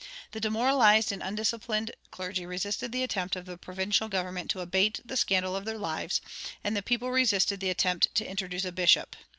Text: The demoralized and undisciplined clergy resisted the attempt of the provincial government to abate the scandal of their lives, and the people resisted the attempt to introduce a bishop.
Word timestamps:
The 0.31 0.39
demoralized 0.39 1.11
and 1.11 1.21
undisciplined 1.21 1.91
clergy 2.09 2.43
resisted 2.47 2.91
the 2.91 3.03
attempt 3.03 3.35
of 3.35 3.45
the 3.45 3.55
provincial 3.55 4.07
government 4.09 4.49
to 4.49 4.61
abate 4.61 4.99
the 5.05 5.15
scandal 5.15 5.55
of 5.55 5.63
their 5.65 5.77
lives, 5.77 6.21
and 6.63 6.75
the 6.75 6.81
people 6.81 7.11
resisted 7.11 7.59
the 7.59 7.69
attempt 7.69 8.07
to 8.15 8.25
introduce 8.25 8.65
a 8.65 8.71
bishop. 8.71 9.15